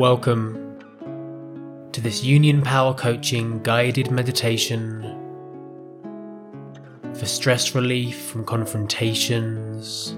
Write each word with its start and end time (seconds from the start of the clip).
Welcome 0.00 0.78
to 1.92 2.00
this 2.00 2.24
Union 2.24 2.62
Power 2.62 2.94
Coaching 2.94 3.62
guided 3.62 4.10
meditation 4.10 5.02
for 7.12 7.26
stress 7.26 7.74
relief 7.74 8.18
from 8.18 8.46
confrontations. 8.46 10.16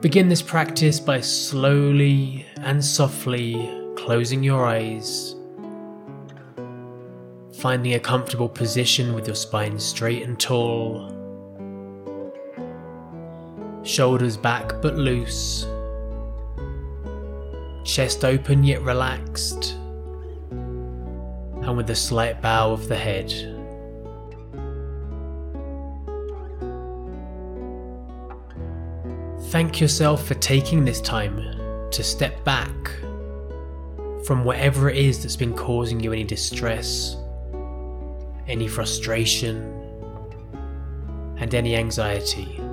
Begin 0.00 0.28
this 0.28 0.42
practice 0.42 0.98
by 0.98 1.20
slowly 1.20 2.44
and 2.56 2.84
softly 2.84 3.70
closing 3.94 4.42
your 4.42 4.66
eyes, 4.66 5.36
finding 7.60 7.94
a 7.94 8.00
comfortable 8.00 8.48
position 8.48 9.14
with 9.14 9.28
your 9.28 9.36
spine 9.36 9.78
straight 9.78 10.24
and 10.24 10.40
tall, 10.40 11.13
shoulders 13.84 14.36
back 14.36 14.80
but 14.80 14.96
loose, 14.96 15.66
chest 17.84 18.24
open 18.24 18.64
yet 18.64 18.82
relaxed, 18.82 19.72
and 20.50 21.76
with 21.76 21.88
a 21.90 21.94
slight 21.94 22.40
bow 22.40 22.72
of 22.72 22.88
the 22.88 22.96
head. 22.96 23.30
Thank 29.50 29.80
yourself 29.80 30.26
for 30.26 30.34
taking 30.34 30.84
this 30.84 31.00
time 31.00 31.36
to 31.90 32.02
step 32.02 32.42
back 32.42 32.70
from 34.26 34.42
whatever 34.42 34.88
it 34.88 34.96
is 34.96 35.22
that's 35.22 35.36
been 35.36 35.54
causing 35.54 36.00
you 36.00 36.12
any 36.12 36.24
distress, 36.24 37.16
any 38.48 38.66
frustration, 38.66 39.70
and 41.36 41.54
any 41.54 41.76
anxiety. 41.76 42.63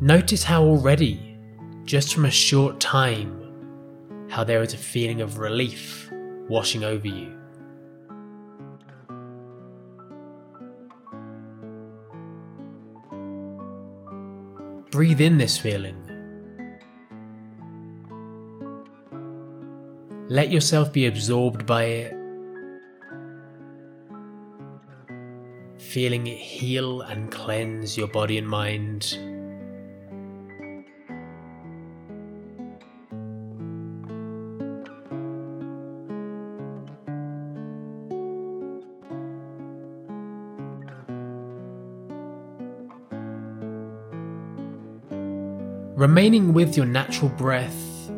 Notice 0.00 0.42
how 0.42 0.62
already, 0.62 1.38
just 1.84 2.12
from 2.12 2.26
a 2.26 2.30
short 2.30 2.80
time, 2.80 4.28
how 4.28 4.44
there 4.44 4.60
is 4.60 4.74
a 4.74 4.76
feeling 4.76 5.22
of 5.22 5.38
relief 5.38 6.10
washing 6.50 6.84
over 6.84 7.08
you. 7.08 7.34
Breathe 14.90 15.22
in 15.22 15.38
this 15.38 15.56
feeling. 15.56 16.02
Let 20.28 20.50
yourself 20.50 20.92
be 20.92 21.06
absorbed 21.06 21.64
by 21.64 21.84
it. 21.84 22.12
Feeling 25.78 26.26
it 26.26 26.36
heal 26.36 27.00
and 27.00 27.32
cleanse 27.32 27.96
your 27.96 28.08
body 28.08 28.36
and 28.36 28.46
mind. 28.46 29.35
Remaining 45.96 46.52
with 46.52 46.76
your 46.76 46.84
natural 46.84 47.30
breath, 47.30 48.10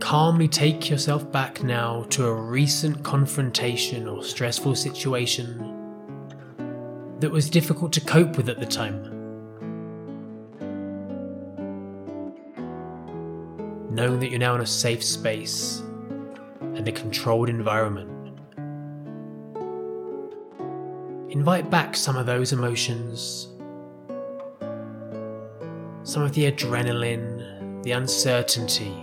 calmly 0.00 0.48
take 0.48 0.90
yourself 0.90 1.30
back 1.30 1.62
now 1.62 2.02
to 2.10 2.26
a 2.26 2.34
recent 2.34 3.04
confrontation 3.04 4.08
or 4.08 4.24
stressful 4.24 4.74
situation 4.74 5.56
that 7.20 7.30
was 7.30 7.48
difficult 7.48 7.92
to 7.92 8.00
cope 8.00 8.36
with 8.36 8.48
at 8.48 8.58
the 8.58 8.66
time. 8.66 9.04
Knowing 13.94 14.18
that 14.18 14.30
you're 14.30 14.40
now 14.40 14.56
in 14.56 14.62
a 14.62 14.66
safe 14.66 15.04
space 15.04 15.78
and 16.74 16.88
a 16.88 16.92
controlled 16.92 17.48
environment. 17.48 18.10
Invite 21.30 21.70
back 21.70 21.94
some 21.94 22.16
of 22.16 22.26
those 22.26 22.52
emotions 22.52 23.46
some 26.16 26.24
of 26.24 26.32
the 26.32 26.50
adrenaline, 26.50 27.82
the 27.82 27.92
uncertainty. 27.92 28.96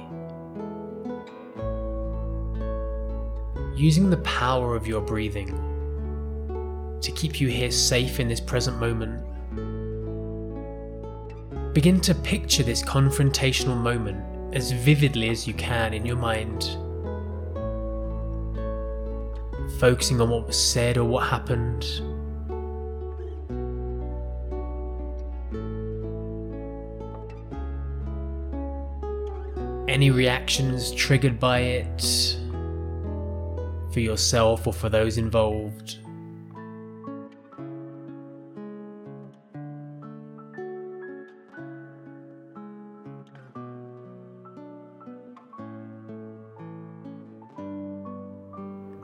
Using 3.75 4.09
the 4.09 4.17
power 4.23 4.75
of 4.75 4.87
your 4.87 4.99
breathing 4.99 5.55
to 7.01 7.11
keep 7.11 7.39
you 7.39 7.49
here 7.49 7.69
safe 7.69 8.19
in 8.19 8.27
this 8.27 8.39
present 8.39 8.79
moment. 8.79 9.23
Begin 11.75 12.01
to 12.01 12.15
picture 12.15 12.63
this 12.63 12.81
confrontational 12.81 13.77
moment 13.77 14.55
as 14.55 14.71
vividly 14.71 15.29
as 15.29 15.45
you 15.47 15.53
can 15.53 15.93
in 15.93 16.07
your 16.07 16.17
mind. 16.17 16.63
Focusing 19.79 20.19
on 20.19 20.31
what 20.31 20.47
was 20.47 20.59
said 20.59 20.97
or 20.97 21.05
what 21.05 21.27
happened, 21.27 21.85
any 29.87 30.11
reactions 30.11 30.91
triggered 30.91 31.39
by 31.39 31.59
it 31.59 32.37
for 33.91 33.99
yourself 33.99 34.65
or 34.65 34.73
for 34.73 34.89
those 34.89 35.17
involved. 35.17 35.99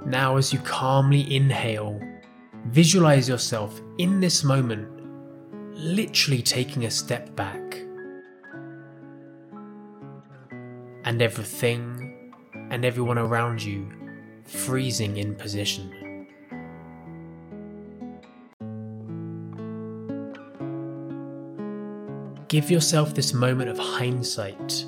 Now, 0.06 0.38
as 0.38 0.52
you 0.52 0.58
calmly 0.60 1.36
inhale, 1.36 2.02
visualize 2.66 3.30
yourself 3.30 3.80
in 4.00 4.20
this 4.20 4.44
moment, 4.44 4.90
literally 5.72 6.42
taking 6.42 6.86
a 6.86 6.90
step 6.90 7.36
back. 7.36 7.69
And 11.20 11.26
everything 11.26 12.32
and 12.72 12.86
everyone 12.86 13.18
around 13.18 13.62
you 13.62 13.92
freezing 14.46 15.18
in 15.18 15.36
position. 15.36 16.26
Give 22.48 22.72
yourself 22.72 23.16
this 23.16 23.34
moment 23.34 23.70
of 23.70 23.78
hindsight 23.78 24.86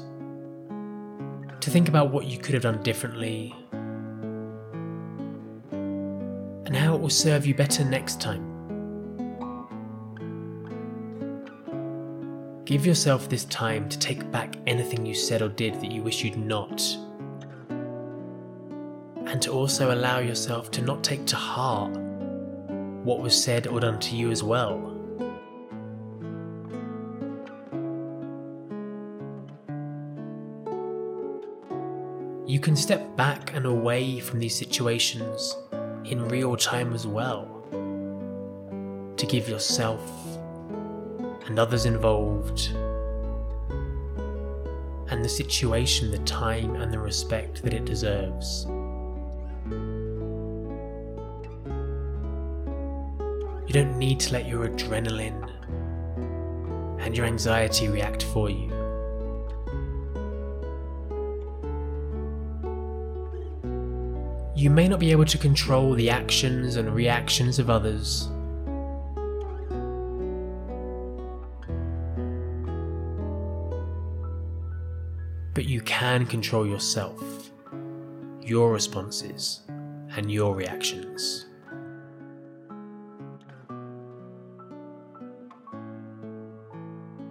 to 1.60 1.70
think 1.70 1.90
about 1.90 2.12
what 2.12 2.28
you 2.28 2.38
could 2.38 2.54
have 2.54 2.64
done 2.64 2.82
differently 2.82 3.54
and 5.74 6.74
how 6.74 6.96
it 6.96 7.02
will 7.02 7.10
serve 7.10 7.46
you 7.46 7.54
better 7.54 7.84
next 7.84 8.22
time. 8.22 8.51
Give 12.66 12.86
yourself 12.86 13.28
this 13.28 13.46
time 13.46 13.90
to 13.90 13.98
take 13.98 14.30
back 14.32 14.56
anything 14.68 15.06
you 15.06 15.16
said 15.16 15.42
or 15.42 15.50
did 15.50 15.82
that 15.82 15.92
you 15.92 16.04
wish 16.04 16.24
you'd 16.24 16.38
not. 16.38 16.82
And 19.26 19.42
to 19.42 19.52
also 19.52 19.94
allow 19.94 20.20
yourself 20.20 20.70
to 20.72 20.82
not 20.82 21.04
take 21.04 21.26
to 21.28 21.36
heart 21.36 21.98
what 23.04 23.20
was 23.20 23.42
said 23.42 23.66
or 23.66 23.80
done 23.80 24.00
to 24.02 24.16
you 24.16 24.30
as 24.30 24.44
well. 24.44 24.96
You 32.46 32.60
can 32.60 32.76
step 32.76 33.16
back 33.16 33.56
and 33.56 33.66
away 33.66 34.20
from 34.20 34.40
these 34.40 34.56
situations 34.56 35.56
in 36.06 36.28
real 36.28 36.56
time 36.56 36.94
as 36.94 37.08
well 37.08 37.48
to 39.18 39.26
give 39.26 39.50
yourself 39.50 40.31
and 41.48 41.60
others 41.60 41.86
involved, 41.86 42.70
and 45.10 45.24
the 45.24 45.30
situation 45.30 46.12
the 46.12 46.20
time 46.20 46.76
and 46.76 46.92
the 46.92 47.00
respect 47.00 47.64
that 47.64 47.74
it 47.74 47.86
deserves. 47.86 48.66
You 53.68 53.74
don't 53.74 53.98
need 53.98 54.20
to 54.22 54.34
let 54.34 54.48
your 54.48 54.68
adrenaline 54.68 55.50
and 57.00 57.16
your 57.16 57.26
anxiety 57.26 57.88
react 57.88 58.24
for 58.24 58.50
you. 58.50 58.70
You 64.56 64.70
may 64.70 64.88
not 64.88 65.00
be 65.00 65.12
able 65.12 65.26
to 65.26 65.38
control 65.38 65.94
the 65.96 66.10
actions 66.10 66.76
and 66.76 66.94
reactions 66.94 67.60
of 67.60 67.70
others 67.70 68.30
But 75.54 75.66
you 75.66 75.82
can 75.82 76.26
control 76.26 76.66
yourself, 76.66 77.52
your 78.42 78.72
responses, 78.72 79.62
and 80.16 80.32
your 80.32 80.56
reactions. 80.56 81.46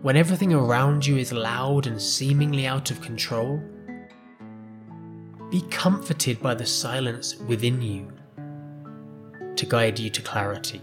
When 0.03 0.17
everything 0.17 0.53
around 0.53 1.07
you 1.07 1.17
is 1.19 1.33
loud 1.33 1.87
and 1.87 2.01
seemingly 2.01 2.67
out 2.67 2.91
of 2.91 3.01
control, 3.01 3.63
be 5.51 5.63
comforted 5.71 6.41
by 6.41 6.55
the 6.55 6.65
silence 6.65 7.37
within 7.37 7.83
you 7.83 8.11
to 9.57 9.67
guide 9.67 9.99
you 9.99 10.09
to 10.11 10.23
clarity. 10.23 10.81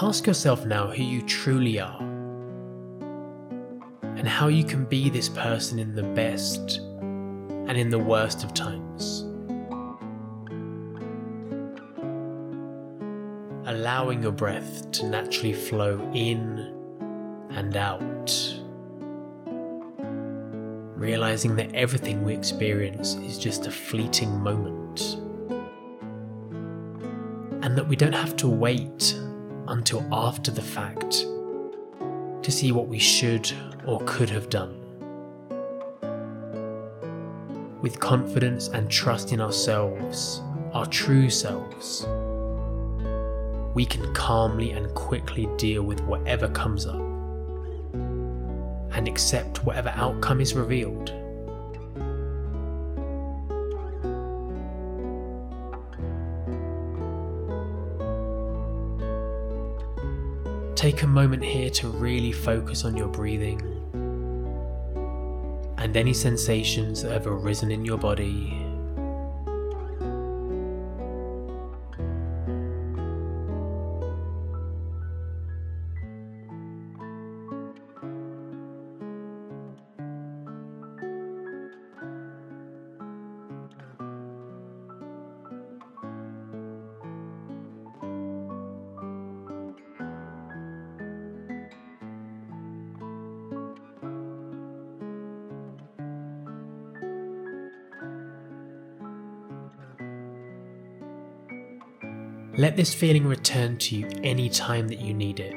Ask 0.00 0.26
yourself 0.26 0.64
now 0.64 0.86
who 0.86 1.02
you 1.02 1.20
truly 1.20 1.78
are 1.78 2.00
and 4.16 4.26
how 4.26 4.48
you 4.48 4.64
can 4.64 4.86
be 4.86 5.10
this 5.10 5.28
person 5.28 5.78
in 5.78 5.94
the 5.94 6.02
best 6.02 6.78
and 6.78 7.72
in 7.72 7.90
the 7.90 7.98
worst 7.98 8.42
of 8.42 8.54
times. 8.54 9.20
Allowing 13.66 14.22
your 14.22 14.32
breath 14.32 14.90
to 14.92 15.06
naturally 15.06 15.52
flow 15.52 16.00
in 16.14 16.58
and 17.50 17.76
out. 17.76 18.32
Realizing 20.96 21.54
that 21.56 21.74
everything 21.74 22.24
we 22.24 22.32
experience 22.32 23.16
is 23.16 23.38
just 23.38 23.66
a 23.66 23.70
fleeting 23.70 24.40
moment. 24.40 25.18
And 27.62 27.76
that 27.76 27.86
we 27.86 27.94
don't 27.94 28.14
have 28.14 28.36
to 28.36 28.48
wait 28.48 29.14
until 29.72 30.06
after 30.12 30.50
the 30.50 30.60
fact 30.60 31.26
to 32.42 32.52
see 32.52 32.72
what 32.72 32.88
we 32.88 32.98
should 32.98 33.50
or 33.86 34.02
could 34.04 34.28
have 34.28 34.50
done. 34.50 34.78
With 37.80 37.98
confidence 37.98 38.68
and 38.68 38.90
trust 38.90 39.32
in 39.32 39.40
ourselves, 39.40 40.42
our 40.74 40.84
true 40.86 41.30
selves, 41.30 42.06
we 43.74 43.86
can 43.86 44.12
calmly 44.12 44.72
and 44.72 44.94
quickly 44.94 45.48
deal 45.56 45.82
with 45.82 46.00
whatever 46.02 46.48
comes 46.48 46.84
up 46.86 47.00
and 48.92 49.08
accept 49.08 49.64
whatever 49.64 49.88
outcome 49.96 50.42
is 50.42 50.52
revealed. 50.52 51.21
Take 60.82 61.04
a 61.04 61.06
moment 61.06 61.44
here 61.44 61.70
to 61.70 61.86
really 61.86 62.32
focus 62.32 62.84
on 62.84 62.96
your 62.96 63.06
breathing 63.06 63.60
and 65.78 65.96
any 65.96 66.12
sensations 66.12 67.04
that 67.04 67.12
have 67.12 67.28
arisen 67.28 67.70
in 67.70 67.84
your 67.84 67.98
body 67.98 68.61
Let 102.54 102.76
this 102.76 102.92
feeling 102.92 103.26
return 103.26 103.78
to 103.78 103.96
you 103.96 104.08
any 104.22 104.50
time 104.50 104.88
that 104.88 105.00
you 105.00 105.14
need 105.14 105.40
it. 105.40 105.54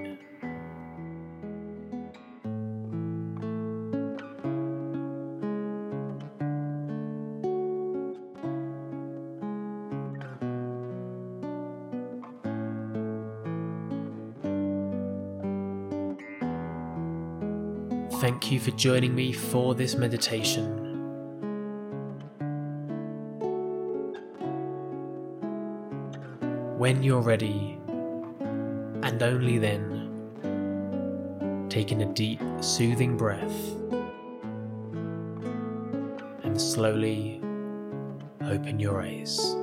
Thank 18.22 18.52
you 18.52 18.62
for 18.62 18.72
joining 18.72 19.14
me 19.14 19.34
for 19.34 19.76
this 19.76 19.96
meditation. 19.96 20.85
When 26.78 27.02
you're 27.02 27.22
ready, 27.22 27.80
and 29.04 29.24
only 29.24 29.58
then, 29.58 29.96
taking 31.70 32.02
a 32.02 32.06
deep, 32.14 32.42
soothing 32.60 33.16
breath 33.16 33.72
and 36.44 36.60
slowly 36.60 37.42
open 38.42 38.78
your 38.80 39.02
eyes. 39.02 39.56